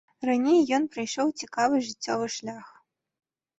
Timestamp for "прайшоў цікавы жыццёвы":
0.95-2.33